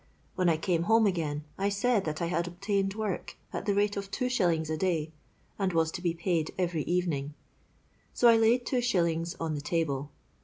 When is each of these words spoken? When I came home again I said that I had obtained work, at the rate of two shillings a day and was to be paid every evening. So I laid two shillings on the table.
When 0.33 0.49
I 0.49 0.57
came 0.57 0.85
home 0.89 1.05
again 1.05 1.43
I 1.59 1.69
said 1.69 2.05
that 2.05 2.23
I 2.23 2.25
had 2.25 2.47
obtained 2.47 2.95
work, 2.95 3.37
at 3.53 3.67
the 3.67 3.75
rate 3.75 3.95
of 3.95 4.09
two 4.09 4.29
shillings 4.29 4.67
a 4.71 4.75
day 4.75 5.11
and 5.59 5.73
was 5.73 5.91
to 5.91 6.01
be 6.01 6.15
paid 6.15 6.49
every 6.57 6.81
evening. 6.85 7.35
So 8.11 8.27
I 8.27 8.35
laid 8.35 8.65
two 8.65 8.81
shillings 8.81 9.35
on 9.39 9.53
the 9.53 9.61
table. 9.61 10.09